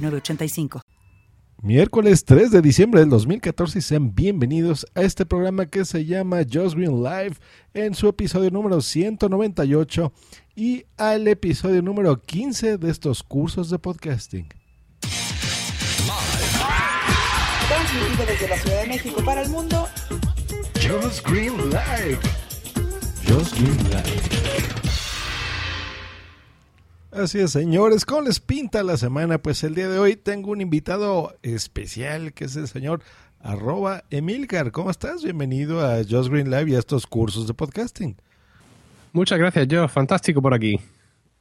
[0.00, 0.82] 9069
[1.64, 6.42] Miércoles 3 de diciembre del 2014 y sean bienvenidos a este programa que se llama
[6.42, 7.36] Just Green Live
[7.72, 10.12] en su episodio número 198
[10.54, 14.46] y al episodio número 15 de estos cursos de podcasting.
[17.68, 19.88] Transmitido desde la Ciudad de México para el mundo.
[20.74, 22.18] Just Green Live.
[23.26, 24.83] Just Green Live.
[27.14, 29.38] Así es, señores, ¿cómo les pinta la semana?
[29.38, 33.02] Pues el día de hoy tengo un invitado especial que es el señor
[33.40, 34.72] arroba Emilcar.
[34.72, 35.22] ¿Cómo estás?
[35.22, 38.16] Bienvenido a Just Green Live y a estos cursos de podcasting.
[39.12, 39.86] Muchas gracias, yo.
[39.86, 40.80] Fantástico por aquí.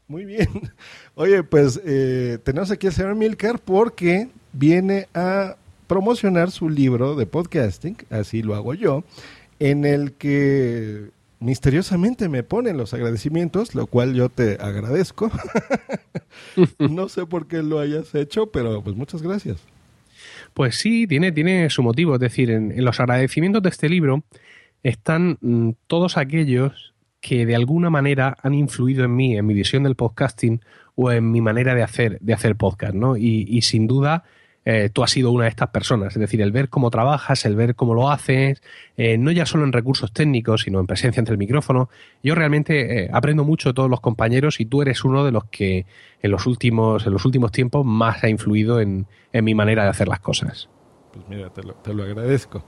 [0.07, 0.47] Muy bien.
[1.15, 5.55] Oye, pues eh, tenemos aquí al señor Emilcar porque viene a
[5.87, 9.03] promocionar su libro de podcasting, así lo hago yo,
[9.57, 11.09] en el que
[11.43, 15.29] misteriosamente me ponen los agradecimientos, lo cual yo te agradezco.
[16.79, 19.57] no sé por qué lo hayas hecho, pero pues muchas gracias.
[20.53, 22.15] Pues sí, tiene, tiene su motivo.
[22.15, 24.23] Es decir, en, los agradecimientos de este libro
[24.83, 29.83] están mm, todos aquellos que de alguna manera han influido en mí, en mi visión
[29.83, 30.61] del podcasting
[30.95, 33.17] o en mi manera de hacer, de hacer podcast, ¿no?
[33.17, 34.23] Y, y sin duda
[34.65, 36.13] eh, tú has sido una de estas personas.
[36.13, 38.61] Es decir, el ver cómo trabajas, el ver cómo lo haces,
[38.97, 41.89] eh, no ya solo en recursos técnicos, sino en presencia entre el micrófono.
[42.23, 45.45] Yo realmente eh, aprendo mucho de todos los compañeros y tú eres uno de los
[45.45, 45.85] que
[46.21, 50.07] en los últimos, en los últimos tiempos más ha influido en, mi manera de hacer
[50.07, 50.69] las cosas.
[51.11, 52.63] Pues mira, te lo, te lo agradezco.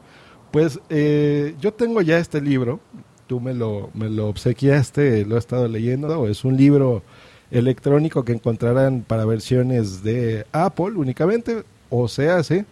[0.51, 2.79] Pues yo tengo ya este libro,
[3.27, 7.03] tú me lo, me lo obsequiaste, lo he estado leyendo, es un libro
[7.51, 12.65] electrónico que encontrarán para versiones de Apple únicamente, o se hace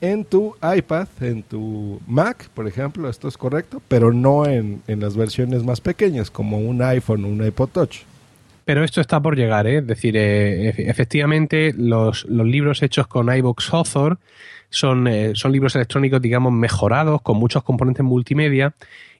[0.00, 5.16] en tu iPad, en tu Mac, por ejemplo, esto es correcto, pero no en, las
[5.16, 7.98] versiones más pequeñas, como un iPhone o un iPod Touch.
[8.64, 9.78] Pero esto está por llegar, ¿eh?
[9.78, 14.18] es decir, eh, efectivamente los, libros hechos con iBox Author
[14.70, 18.74] son, eh, son libros electrónicos, digamos, mejorados, con muchos componentes multimedia,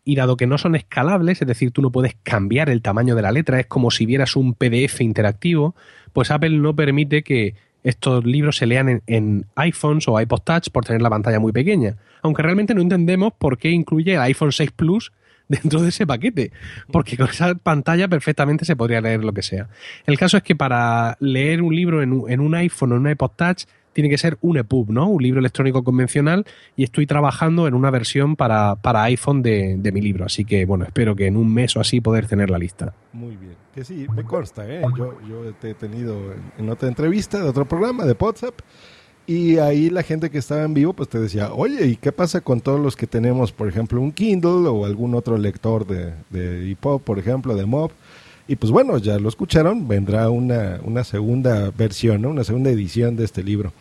[0.05, 3.23] y dado que no son escalables, es decir, tú no puedes cambiar el tamaño de
[3.23, 5.75] la letra, es como si vieras un PDF interactivo,
[6.13, 10.85] pues Apple no permite que estos libros se lean en, iPhones o iPod Touch por
[10.85, 11.97] tener la pantalla muy pequeña.
[12.23, 15.13] Aunque realmente no entendemos por qué incluye el iPhone 6 Plus
[15.49, 16.51] dentro de ese paquete,
[16.91, 19.69] porque con esa pantalla perfectamente se podría leer lo que sea.
[20.07, 23.33] El caso es que para leer un libro en un, iPhone o en un iPod
[23.37, 23.65] Touch
[23.95, 25.09] tiene que ser un EPUB, ¿no?
[25.09, 26.45] Un libro electrónico convencional
[26.77, 30.27] y estoy trabajando en una versión para, iPhone de, mi libro.
[30.27, 32.93] Así que, bueno, espero que en un mes o así poder tener la lista.
[33.13, 33.55] Muy bien.
[33.75, 34.83] Que sí, me consta, ¿eh?
[34.97, 36.17] Yo, yo te he tenido
[36.59, 38.55] en, otra entrevista de otro programa de WhatsApp
[39.27, 42.41] y ahí la gente que estaba en vivo pues te decía, oye, ¿y qué pasa
[42.41, 46.71] con todos los que tenemos, por ejemplo, un Kindle o algún otro lector de, de
[46.73, 47.91] EPUB, por ejemplo, de MOB?
[48.47, 53.25] Y pues bueno, ya lo escucharon, vendrá una, una segunda versión, una segunda edición de
[53.25, 53.73] este libro.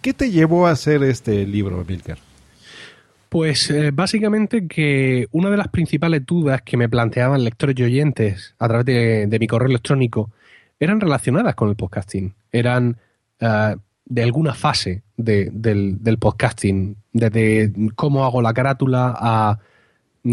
[0.00, 2.18] ¿Qué te llevó a hacer este libro, Milker?
[3.28, 8.54] Pues eh, básicamente que una de las principales dudas que me planteaban lectores y oyentes
[8.58, 10.30] a través de, mi correo electrónico
[10.78, 12.32] eran relacionadas con el podcasting.
[12.52, 12.96] Eran
[13.40, 15.50] eh, de alguna fase del,
[16.02, 19.58] del, podcasting, desde cómo hago la carátula a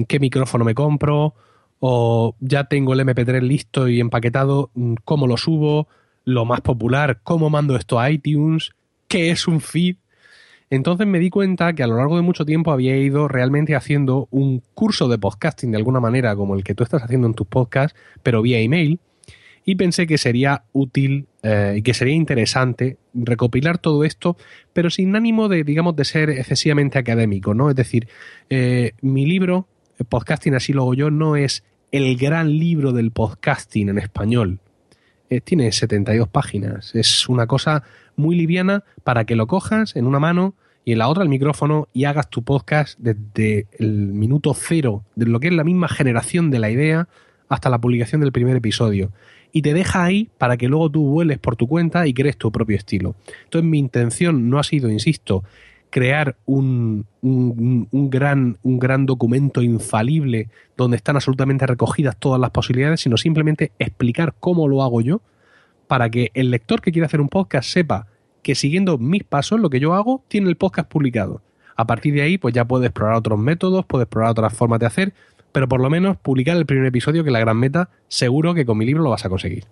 [0.08, 1.34] qué micrófono me compro,
[1.86, 5.90] o ya tengo el MP3 listo y empaquetado, mm, cómo lo subo,
[6.24, 8.72] lo más popular, cómo mando esto a iTunes,
[9.10, 9.98] qué es un feed.
[10.70, 14.30] Entonces me di cuenta que a lo largo de mucho tiempo había ido realmente haciendo
[14.32, 17.48] un curso de podcasting de alguna manera, como el que tú estás haciendo en tus
[17.48, 19.02] podcasts, pero vía email.
[19.66, 24.38] Y pensé que sería útil eh, y que sería interesante recopilar todo esto,
[24.72, 27.70] pero sin ánimo de, digamos, de ser excesivamente académico, ¿no?
[27.70, 28.08] Es decir,
[28.50, 29.68] eh, mi libro,
[30.10, 31.64] Podcasting así lo hago yo, no es
[31.94, 34.58] el gran libro del podcasting en español.
[35.30, 36.96] Eh, tiene 72 páginas.
[36.96, 37.84] Es una cosa
[38.16, 40.56] muy liviana para que lo cojas en una mano
[40.86, 45.28] y en la otra el micrófono y hagas tu podcast desde el minuto cero, de
[45.28, 47.08] lo que es la misma generación de la idea
[47.48, 49.12] hasta la publicación del primer episodio.
[49.52, 52.52] Y te deja ahí para que luego tú vueles por tu cuenta y crees tu
[52.52, 53.14] propio estilo.
[53.44, 55.44] Entonces mi intención no ha sido, insisto,
[55.94, 63.02] crear un, un, gran, un gran documento infalible donde están absolutamente recogidas todas las posibilidades,
[63.02, 65.22] sino simplemente explicar cómo lo hago yo
[65.86, 68.08] para que el lector que quiera hacer un podcast sepa
[68.42, 71.44] que siguiendo mis pasos, lo que yo hago, tiene el podcast publicado.
[71.76, 74.88] A partir de ahí, pues ya puede explorar otros métodos, puede explorar otras formas de
[74.88, 75.14] hacer,
[75.52, 78.80] pero por lo menos publicar el primer episodio, que la gran meta, seguro que con
[78.80, 79.66] mi libro lo vas a conseguir.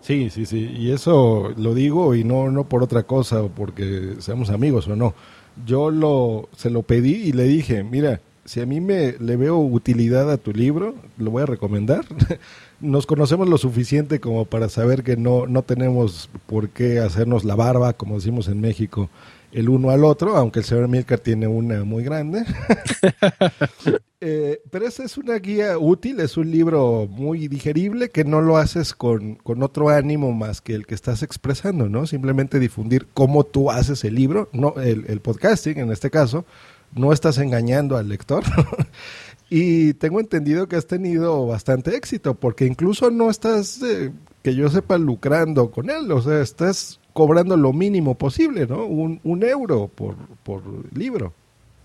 [0.00, 0.58] Sí, sí, sí.
[0.76, 5.14] Y eso lo digo y no, no por otra cosa, porque seamos amigos o no.
[5.66, 8.20] Yo lo, se lo pedí y le dije, mira,
[8.50, 12.04] si a mí me le veo utilidad a tu libro, lo voy a recomendar.
[12.80, 17.54] nos conocemos lo suficiente como para saber que no, no tenemos por qué hacernos la
[17.54, 19.08] barba, como decimos en México,
[19.52, 22.42] el uno al otro, aunque el señor Milcar tiene una muy grande.
[24.20, 28.56] eh, pero esa es una guía útil, es un libro muy digerible que no lo
[28.56, 32.04] haces con, con, otro ánimo más que el que estás expresando, ¿no?
[32.04, 36.44] Simplemente difundir cómo tú haces el libro, no el, el podcasting en este caso,
[36.94, 38.44] no estás engañando al lector.
[39.52, 44.12] Y tengo entendido que has tenido bastante éxito, porque incluso no estás, eh,
[44.44, 48.84] que yo sepa, lucrando con él, o sea, estás cobrando lo mínimo posible, ¿no?
[48.84, 50.14] Un, euro por,
[50.44, 50.62] por
[50.96, 51.34] libro.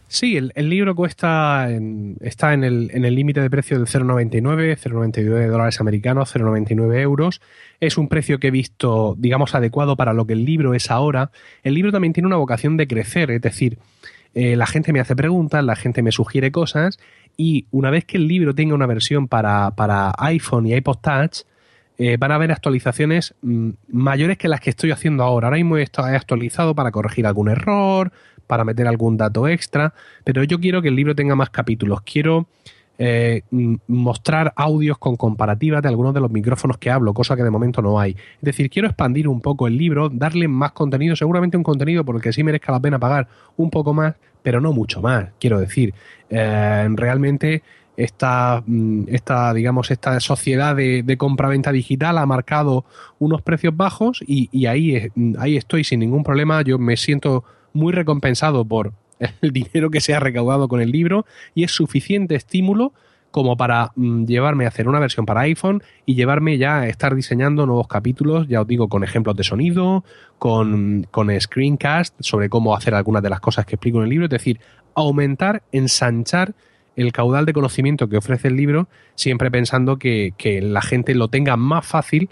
[0.07, 5.47] Sí, el, el libro cuesta, en, está en el límite de precio del 0,99, 0,99
[5.47, 7.41] dólares americanos, 0,99 euros.
[7.79, 11.31] Es un precio que he visto, digamos, adecuado para lo que el libro es ahora.
[11.63, 13.79] El libro también tiene una vocación de crecer, es decir,
[14.35, 16.99] eh, la gente me hace preguntas, la gente me sugiere cosas
[17.37, 21.43] y una vez que el libro tenga una versión para, para iPhone y iPod Touch,
[21.97, 25.47] eh, van a haber actualizaciones mm, mayores que las que estoy haciendo ahora.
[25.47, 28.11] Ahora mismo he actualizado para corregir algún error,
[28.45, 29.93] para meter algún dato extra,
[30.25, 32.01] pero yo quiero que el libro tenga más capítulos.
[32.01, 32.47] Quiero
[32.97, 33.41] eh,
[33.87, 37.81] mostrar audios con comparativas de algunos de los micrófonos que hablo, cosa que de momento
[37.81, 38.11] no hay.
[38.11, 42.15] Es decir, quiero expandir un poco el libro, darle más contenido, seguramente un contenido por
[42.15, 43.27] el que sí merezca la pena pagar
[43.57, 45.29] un poco más, pero no mucho más.
[45.39, 45.93] Quiero decir,
[46.29, 47.63] eh, realmente
[47.97, 48.63] esta,
[49.07, 52.85] esta, digamos, esta sociedad de, de compra-venta digital ha marcado
[53.19, 56.61] unos precios bajos y, y ahí, ahí estoy sin ningún problema.
[56.61, 57.43] Yo me siento
[57.73, 58.93] muy recompensado por
[59.41, 62.93] el dinero que se ha recaudado con el libro y es suficiente estímulo
[63.35, 67.13] como para mm, llevarme a hacer una versión para iPhone y llevarme ya a estar
[67.15, 70.05] diseñando nuevos capítulos, ya os digo, con ejemplos de sonido,
[70.39, 74.25] con, con screencast sobre cómo hacer algunas de las cosas que explico en el libro,
[74.27, 74.61] es decir,
[74.93, 76.55] aumentar, ensanchar
[76.95, 81.27] el caudal de conocimiento que ofrece el libro, siempre pensando que, que la gente lo
[81.27, 82.29] tenga más fácil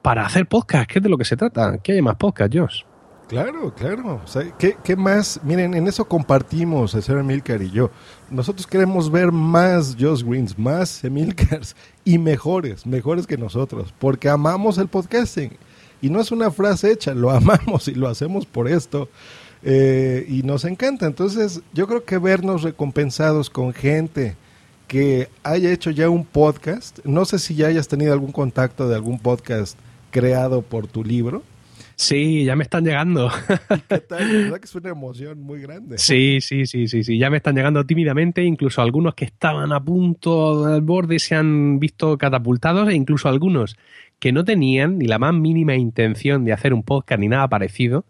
[0.00, 2.82] para hacer podcast, que es de lo que se trata, que haya más podcast, Josh.
[3.28, 4.20] Claro, claro.
[4.24, 5.40] O sea, ¿qué, ¿qué, más?
[5.42, 7.90] Miren, en eso compartimos el señor Emilcar y yo.
[8.30, 14.78] Nosotros queremos ver más Josh Greens, más Emilcars y mejores, mejores que nosotros, porque amamos
[14.78, 15.50] el podcasting.
[16.00, 19.08] Y no es una frase hecha, lo amamos y lo hacemos por esto.
[19.64, 21.06] Eh, y nos encanta.
[21.06, 24.36] Entonces, yo creo que vernos recompensados con gente
[24.86, 28.94] que haya hecho ya un podcast, no sé si ya hayas tenido algún contacto de
[28.94, 29.76] algún podcast
[30.12, 31.42] creado por tu libro
[31.96, 33.30] Sí, ya me están llegando.
[33.88, 34.30] ¿Qué tal?
[34.30, 35.96] ¿Verdad que es una emoción muy grande?
[35.96, 37.18] Sí, sí, sí, sí, sí.
[37.18, 38.44] Ya me están llegando tímidamente.
[38.44, 43.76] Incluso algunos que estaban a punto del borde se han visto catapultados e incluso algunos
[44.18, 48.04] que no tenían ni la más mínima intención de hacer un podcast ni nada parecido.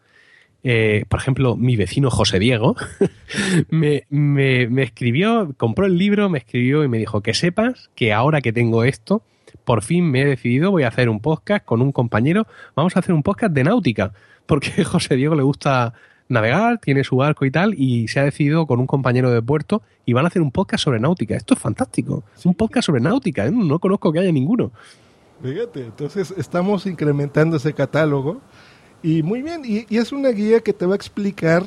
[0.64, 2.74] Eh, por ejemplo, mi vecino José Diego
[3.70, 8.12] me, me, me escribió, compró el libro, me escribió y me dijo que sepas que
[8.12, 9.22] ahora que tengo esto,
[9.66, 12.46] por fin me he decidido, voy a hacer un podcast con un compañero,
[12.76, 14.12] vamos a hacer un podcast de náutica,
[14.46, 15.92] porque José Diego le gusta
[16.28, 19.82] navegar, tiene su barco y tal, y se ha decidido con un compañero de puerto
[20.04, 21.34] y van a hacer un podcast sobre náutica.
[21.34, 23.50] Esto es fantástico, un podcast sobre náutica, ¿eh?
[23.50, 24.70] no conozco que haya ninguno.
[25.42, 28.40] Fíjate, entonces estamos incrementando ese catálogo
[29.02, 31.64] y muy bien, y, y es una guía que te va a explicar,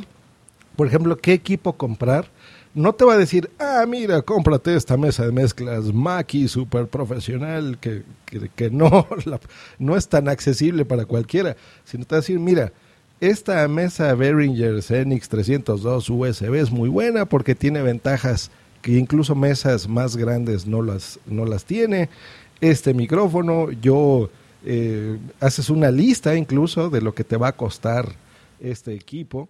[0.77, 2.27] por ejemplo, qué equipo comprar,
[2.73, 7.77] no te va a decir, ah, mira, cómprate esta mesa de mezclas Maki super profesional
[7.79, 9.39] que, que, que no, la,
[9.79, 12.71] no es tan accesible para cualquiera, sino te va a decir, mira,
[13.21, 18.49] esta mesa Behringer Xenix 302 USB es muy buena porque tiene ventajas
[18.81, 22.09] que incluso mesas más grandes no las, no las tiene.
[22.61, 24.29] Este micrófono, yo
[24.65, 28.15] eh, haces una lista incluso de lo que te va a costar
[28.59, 29.49] este equipo.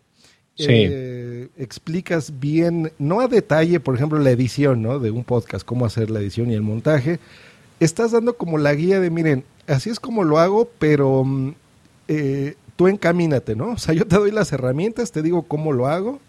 [0.67, 4.99] Eh, explicas bien, no a detalle, por ejemplo, la edición ¿no?
[4.99, 7.19] de un podcast, cómo hacer la edición y el montaje.
[7.79, 11.53] Estás dando como la guía de, miren, así es como lo hago, pero mm,
[12.07, 13.69] eh, tú encamínate, ¿no?
[13.73, 16.19] O sea, yo te doy las herramientas, te digo cómo lo hago,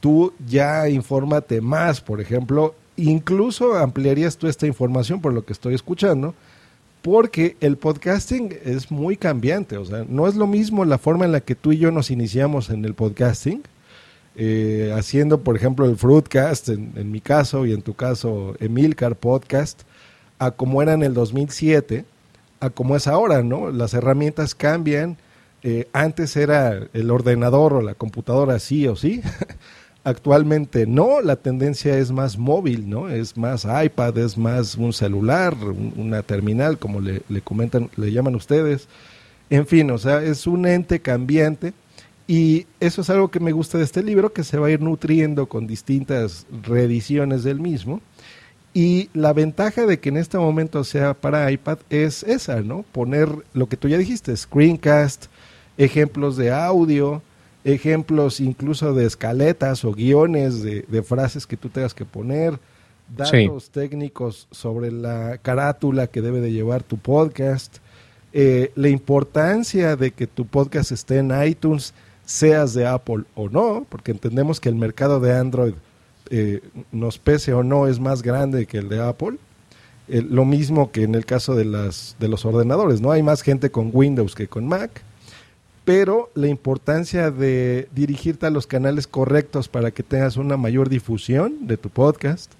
[0.00, 5.74] tú ya infórmate más, por ejemplo, incluso ampliarías tú esta información por lo que estoy
[5.74, 6.34] escuchando,
[7.04, 11.32] porque el podcasting es muy cambiante, o sea, no es lo mismo la forma en
[11.32, 13.62] la que tú y yo nos iniciamos en el podcasting,
[14.36, 19.82] eh, haciendo, por ejemplo, el Fruitcast, en, mi caso, y en tu caso, Emilcar Podcast,
[20.38, 22.06] a como era en el 2007,
[22.60, 23.70] a como es ahora, ¿no?
[23.70, 25.18] Las herramientas cambian,
[25.62, 29.20] eh, antes era el ordenador o la computadora sí o sí.
[30.04, 33.08] Actualmente no, la tendencia es más móvil, ¿no?
[33.08, 35.56] Es más iPad, es más un celular,
[35.96, 38.86] una terminal, como le, comentan, le llaman ustedes.
[39.48, 41.72] En fin, o sea, es un ente cambiante
[42.26, 44.82] y eso es algo que me gusta de este libro, que se va a ir
[44.82, 48.02] nutriendo con distintas reediciones del mismo.
[48.74, 52.84] Y la ventaja de que en este momento sea para iPad es esa, ¿no?
[52.92, 55.26] Poner lo que tú ya dijiste, screencast,
[55.78, 57.22] ejemplos de audio,
[57.64, 62.58] ejemplos incluso de escaletas o guiones de, frases que tú tengas que poner,
[63.16, 67.78] datos técnicos sobre la carátula que debe de llevar tu podcast,
[68.32, 71.94] eh, la importancia de que tu podcast esté en iTunes,
[72.26, 75.74] seas de Apple o no, porque entendemos que el mercado de Android,
[76.30, 79.36] eh, nos pese o no, es más grande que el de Apple.
[80.08, 83.10] Eh, lo mismo que en el caso de, las, de los ordenadores, ¿no?
[83.10, 85.02] Hay más gente con Windows que con Mac
[85.84, 91.66] pero la importancia de dirigirte a los canales correctos para que tengas una mayor difusión
[91.66, 92.52] de tu podcast.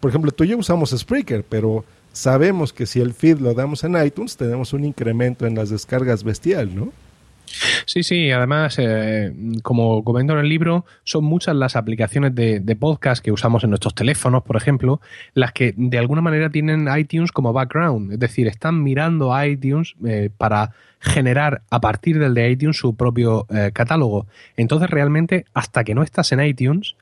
[0.00, 3.84] Por ejemplo, tú y yo usamos Spreaker, pero sabemos que si el feed lo damos
[3.84, 6.92] en iTunes, tenemos un incremento en las descargas bestial, ¿no?
[7.86, 9.32] Sí, sí, además, eh,
[9.62, 13.94] como comento en el libro, son muchas las aplicaciones de, podcast que usamos en nuestros
[13.94, 15.00] teléfonos, por ejemplo,
[15.32, 19.94] las que de alguna manera tienen iTunes como background, es decir, están mirando a iTunes
[20.04, 24.26] eh, para generar a partir del de iTunes su propio eh, catálogo.
[24.56, 26.96] Entonces, realmente, hasta que no estás en iTunes,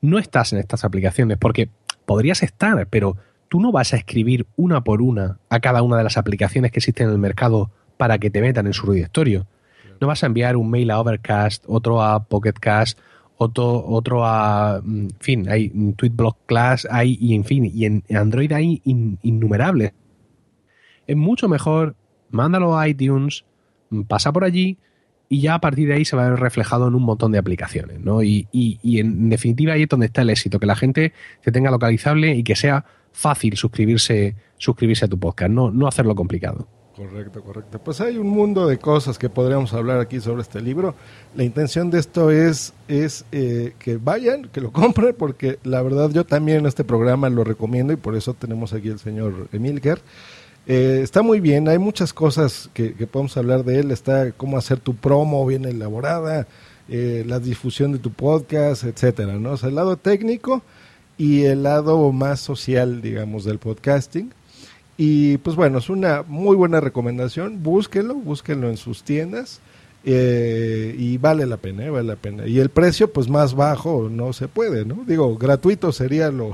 [0.00, 1.68] no estás en estas aplicaciones, porque
[2.06, 3.16] podrías estar, pero
[3.48, 6.78] tú no vas a escribir una por una a cada una de las aplicaciones que
[6.78, 9.46] existen en el mercado para que te metan en su directorio
[10.00, 12.98] no vas a enviar un mail a Overcast, otro a Pocketcast,
[13.36, 18.02] otro, otro a, mm, en fin, hay TweetBlock Class, hay, y en fin, y en
[18.14, 19.92] Android hay innumerables.
[21.06, 21.96] Es mucho mejor,
[22.30, 23.44] mándalo a iTunes,
[24.08, 24.78] pasa por allí
[25.28, 27.38] y ya a partir de ahí se va a ver reflejado en un montón de
[27.38, 28.22] aplicaciones, ¿no?
[28.22, 31.70] Y, y en definitiva ahí es donde está el éxito, que la gente se tenga
[31.70, 36.68] localizable y que sea fácil suscribirse, suscribirse a tu podcast, no, no hacerlo complicado.
[37.00, 37.78] Correcto, correcto.
[37.78, 40.94] Pues hay un mundo de cosas que podríamos hablar aquí sobre este libro.
[41.34, 46.10] La intención de esto es, es eh, que vayan, que lo compren, porque la verdad
[46.10, 50.02] yo también en este programa lo recomiendo y por eso tenemos aquí el señor Emilker.
[50.66, 53.92] Eh, está muy bien, hay muchas cosas que, podemos hablar de él.
[53.92, 56.46] Está cómo hacer tu promo bien elaborada,
[56.90, 59.52] eh, la difusión de tu podcast, etcétera, ¿no?
[59.52, 60.60] O sea, el lado técnico
[61.16, 64.34] y el lado más social, digamos, del podcasting.
[65.02, 67.62] Y pues bueno, es una muy buena recomendación.
[67.62, 69.62] Búsquenlo, búsquenlo en sus tiendas.
[70.04, 72.46] Eh, y vale la pena, eh, vale la pena.
[72.46, 75.04] Y el precio, pues más bajo no se puede, ¿no?
[75.06, 76.52] Digo, gratuito sería lo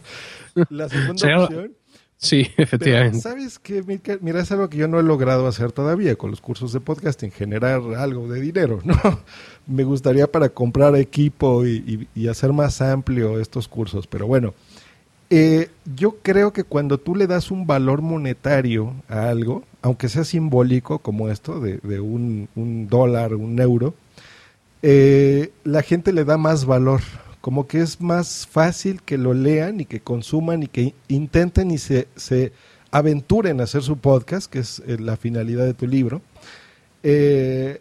[0.70, 1.74] la segunda opción.
[2.16, 3.20] Sí, efectivamente.
[3.20, 3.84] ¿Sabes qué?
[4.22, 7.32] Mira, es algo que yo no he logrado hacer todavía con los cursos de podcasting,
[7.32, 8.94] generar algo de dinero, ¿no?
[9.66, 14.54] Me gustaría para comprar equipo y hacer más amplio estos cursos, pero bueno,
[15.36, 20.22] eh, yo creo que cuando tú le das un valor monetario a algo, aunque sea
[20.22, 22.48] simbólico como esto, de, un,
[22.88, 23.94] dólar, un euro,
[24.82, 27.00] eh, la gente le da más valor.
[27.40, 31.78] Como que es más fácil que lo lean y que consuman y que intenten y
[31.78, 32.06] se,
[32.92, 36.22] aventuren a hacer su podcast, que es eh, la finalidad de tu libro,
[37.02, 37.80] que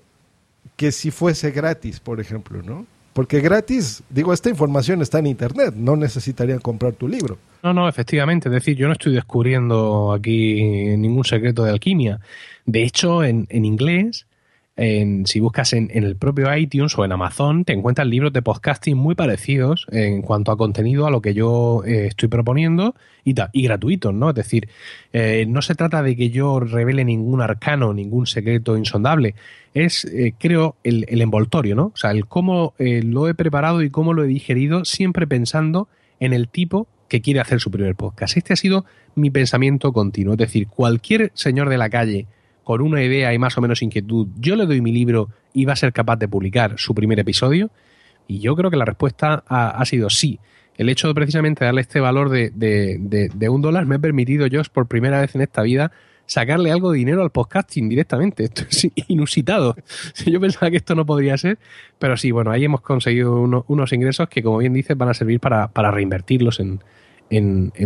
[0.91, 2.87] si fuese gratis, por ejemplo, ¿no?
[3.13, 7.37] Porque gratis, digo, esta información está en Internet, no necesitarían comprar tu libro.
[7.61, 10.61] No, no, efectivamente, es decir, yo no estoy descubriendo aquí
[10.97, 12.19] ningún secreto de alquimia.
[12.65, 14.25] De hecho, en, inglés
[14.75, 18.97] en, si buscas en, el propio iTunes o en Amazon, te encuentras libros de podcasting
[18.97, 23.63] muy parecidos en cuanto a contenido a lo que yo eh, estoy proponiendo y, y
[23.63, 24.29] gratuitos, ¿no?
[24.29, 24.69] Es decir,
[25.11, 29.35] eh, no se trata de que yo revele ningún arcano, ningún secreto insondable.
[29.73, 31.91] Es, eh, creo, el, el, envoltorio, ¿no?
[31.93, 35.87] O sea, el cómo lo he preparado y cómo lo he digerido, siempre pensando
[36.19, 38.37] en el tipo que quiere hacer su primer podcast.
[38.37, 40.33] Este ha sido mi pensamiento continuo.
[40.33, 42.25] Es decir, cualquier señor de la calle
[42.63, 45.73] con una idea y más o menos inquietud, yo le doy mi libro y va
[45.73, 47.69] a ser capaz de publicar su primer episodio?
[48.27, 50.39] Y yo creo que la respuesta ha, sido sí.
[50.77, 54.87] El hecho de precisamente darle este valor de, un dólar me ha permitido yo por
[54.87, 55.91] primera vez en esta vida
[56.25, 58.45] sacarle algo de dinero al podcasting directamente.
[58.45, 59.75] Esto es inusitado.
[60.25, 61.59] Yo pensaba que esto no podría ser,
[61.99, 65.39] pero sí, bueno, ahí hemos conseguido unos ingresos que, como bien dices, van a servir
[65.39, 66.81] para, para reinvertirlos en,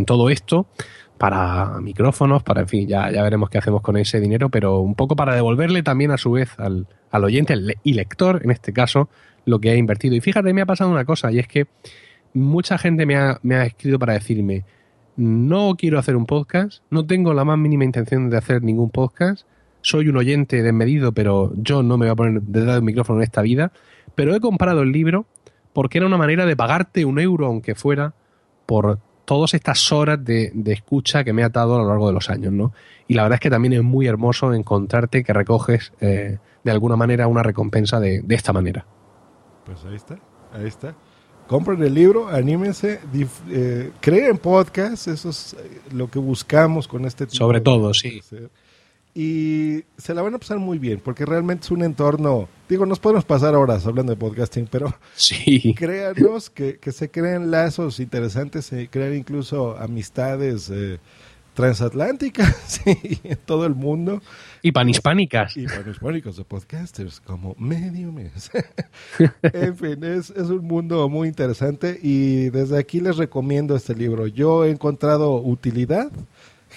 [0.06, 0.68] todo esto
[1.18, 4.96] para micrófonos, para, en fin, ya, ya veremos qué hacemos con ese dinero, pero un
[4.96, 9.10] poco para devolverle también a su vez al, al oyente y lector, en este caso,
[9.46, 10.16] lo que ha invertido.
[10.16, 11.68] Y fíjate, me ha pasado una cosa, y es que
[12.34, 14.64] mucha gente me ha, me ha escrito para decirme,
[15.16, 19.48] no quiero hacer un podcast, no tengo la más mínima intención de hacer ningún podcast,
[19.82, 23.24] soy un oyente desmedido, pero yo no me voy a poner detrás del micrófono en
[23.24, 23.72] esta vida,
[24.16, 25.26] pero he comprado el libro
[25.74, 28.14] porque era una manera de pagarte un euro, aunque fuera,
[28.66, 32.30] por todas estas horas de, escucha que me ha dado a lo largo de los
[32.30, 32.72] años, ¿no?
[33.10, 36.96] Y la verdad es que también es muy hermoso encontrarte que recoges eh, de alguna
[36.96, 38.86] manera una recompensa de, esta manera.
[39.66, 40.18] Pues ahí está,
[40.54, 40.96] ahí está.
[41.46, 43.02] Compren el libro, anímense,
[43.50, 48.22] eh, creen podcast, eso es eh, lo que buscamos con este tipo Sobre todo, sí
[49.20, 53.00] y se la van a pasar muy bien, porque realmente es un entorno, digo, nos
[53.00, 55.74] podemos pasar horas hablando de podcasting, pero sí.
[55.78, 61.00] créanos que, se crean lazos interesantes, se crean incluso amistades eh,
[61.56, 64.22] transatlánticas en todo el mundo.
[64.62, 65.58] Y panhispánicas.
[65.58, 68.52] Y panhispánicos de podcasters, como medio mes.
[69.42, 74.28] en fin, es, es un mundo muy interesante y desde aquí les recomiendo este libro.
[74.28, 76.12] Yo he encontrado utilidad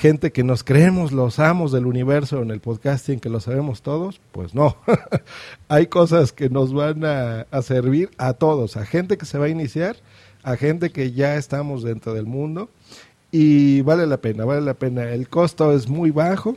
[0.00, 4.19] gente que nos creemos los amos del universo en el podcasting, que lo sabemos todos,
[4.33, 4.78] pues no.
[5.69, 9.50] Hay cosas que nos van a, servir a todos, a gente que se va a
[9.50, 9.97] iniciar,
[10.42, 12.70] a gente que ya estamos dentro del mundo
[13.31, 15.05] y vale la pena, vale la pena.
[15.11, 16.57] El costo es muy bajo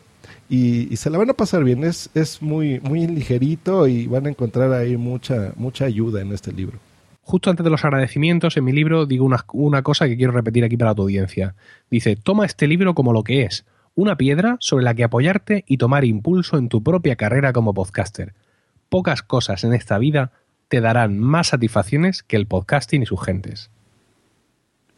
[0.49, 4.29] y, se la van a pasar bien, es, es muy, muy ligerito y van a
[4.29, 6.79] encontrar ahí mucha, mucha ayuda en este libro
[7.23, 10.77] justo antes de los agradecimientos, en mi libro digo una, cosa que quiero repetir aquí
[10.77, 11.55] para tu audiencia.
[11.89, 15.77] Dice, toma este libro como lo que es, una piedra sobre la que apoyarte y
[15.77, 18.33] tomar impulso en tu propia carrera como podcaster.
[18.89, 20.31] Pocas cosas en esta vida
[20.67, 23.71] te darán más satisfacciones que el podcasting y sus gentes.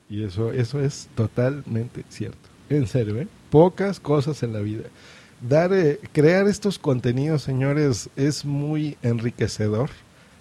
[0.09, 2.49] Y eso, eso es totalmente cierto.
[2.69, 3.27] En serio, ¿eh?
[3.49, 4.83] Pocas cosas en la vida.
[5.41, 9.89] Dar, eh, crear estos contenidos, señores, es muy enriquecedor.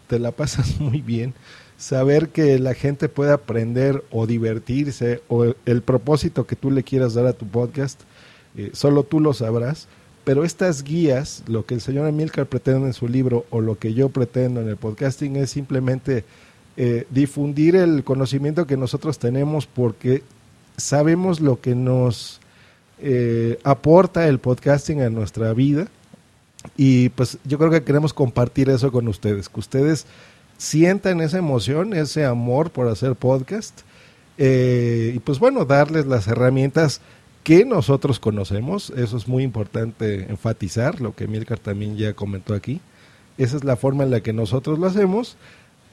[0.07, 1.35] Te la pasas muy bien
[1.85, 7.13] saber que la gente puede aprender o divertirse o el propósito que tú le quieras
[7.13, 8.01] dar a tu podcast,
[8.57, 9.87] eh, solo tú lo sabrás.
[10.25, 13.93] Pero estas guías, lo que el señor Amilcar pretende en su libro o lo que
[13.93, 16.25] yo pretendo en el podcasting es simplemente
[16.79, 20.23] eh, difundir el conocimiento que nosotros tenemos porque
[20.79, 22.41] sabemos lo que nos
[22.99, 25.89] eh, aporta el podcasting a nuestra vida
[26.79, 30.07] y pues yo creo que queremos compartir eso con ustedes, que ustedes
[30.59, 33.81] sientan esa emoción, ese amor por hacer podcast.
[34.39, 37.01] Eh, y pues bueno, darles las herramientas
[37.43, 38.91] que nosotros conocemos.
[38.97, 42.81] Eso es muy importante enfatizar, lo que Milcar también ya comentó aquí.
[43.37, 45.37] Esa es la forma en la que nosotros lo hacemos.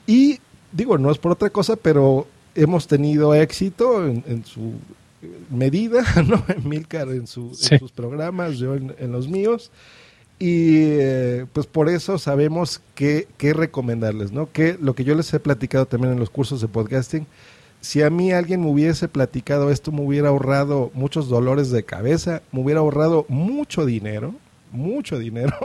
[0.08, 0.39] Y
[0.71, 4.74] digo, no es por otra cosa, pero hemos tenido éxito en, su
[5.50, 6.43] medida, ¿no?
[6.63, 9.71] Milcar en, sus programas, yo en los míos.
[10.44, 14.52] Y eh, pues por eso sabemos qué, qué recomendarles, ¿no?
[14.52, 17.28] Que lo que yo les he platicado también en los cursos de podcasting,
[17.80, 22.42] si a mí alguien me hubiese platicado esto, me hubiera ahorrado muchos dolores de cabeza,
[22.52, 24.34] me hubiera ahorrado mucho dinero,
[24.72, 25.56] mucho dinero,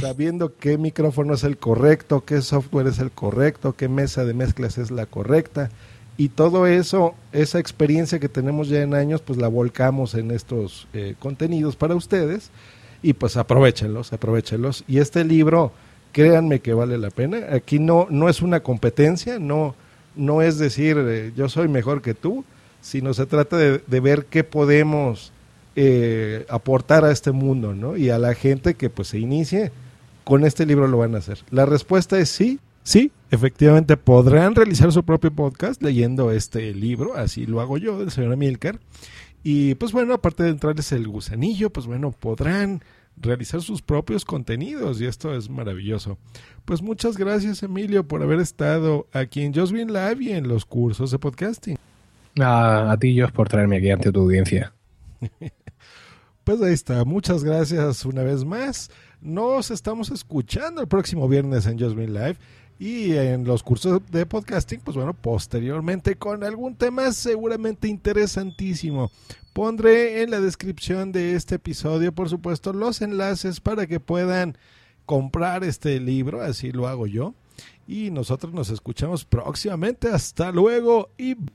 [0.00, 4.78] sabiendo qué micrófono es el correcto, qué software es el correcto, qué mesa de mezclas
[4.78, 5.68] es la correcta.
[6.16, 10.88] Y todo eso, esa experiencia que tenemos ya en años, pues la volcamos en estos
[10.94, 12.50] eh, contenidos para ustedes
[13.02, 14.84] y pues aprovechenlos, aprovechenlos.
[14.86, 15.72] Y este libro,
[16.12, 17.38] créanme que vale la pena.
[17.52, 19.74] Aquí no, no es una competencia, no,
[20.16, 22.44] no es decir eh, yo soy mejor que tú,
[22.80, 25.32] sino se trata de, ver qué podemos
[25.76, 27.96] eh, aportar a este mundo, ¿no?
[27.96, 29.70] Y a la gente que pues se inicie,
[30.24, 31.38] con este libro lo van a hacer.
[31.50, 37.46] La respuesta es sí, sí, efectivamente podrán realizar su propio podcast leyendo este libro, así
[37.46, 38.78] lo hago yo, del señor Amilcar.
[39.42, 42.82] Y pues bueno, aparte de entrarles el gusanillo, pues bueno, podrán
[43.16, 46.18] realizar sus propios contenidos y esto es maravilloso.
[46.64, 50.64] Pues muchas gracias Emilio por haber estado aquí en Just Green Live y en los
[50.64, 51.76] cursos de podcasting.
[52.40, 54.72] A, a ti, Josh, por traerme aquí ante tu audiencia.
[56.42, 58.90] Pues ahí está, muchas gracias una vez más.
[59.20, 62.38] Nos estamos escuchando el próximo viernes en Just Green Live
[62.80, 69.12] y en los cursos de podcasting, pues bueno, posteriormente con algún tema seguramente interesantísimo.
[69.52, 74.56] Pondré en la descripción de este episodio, por supuesto, los enlaces para que puedan
[75.04, 77.34] comprar este libro, así lo hago yo.
[77.86, 80.08] Y nosotros nos escuchamos próximamente.
[80.08, 81.50] Hasta luego y bye.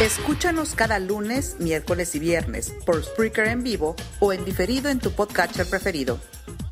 [0.00, 5.10] Escúchanos cada lunes, miércoles y viernes por Spreaker en vivo o en diferido en tu
[5.10, 6.20] podcatcher preferido.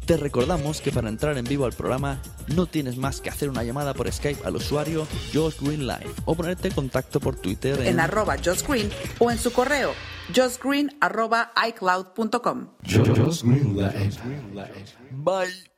[0.08, 2.18] Te recordamos que para entrar en vivo al programa
[2.56, 6.34] no tienes más que hacer una llamada por Skype al usuario Josh Green Live o
[6.34, 9.92] ponerte en contacto por Twitter en, arroba Josh Green o en su correo
[10.34, 12.68] joshgreen arroba icloud.com.
[15.10, 15.77] Bye.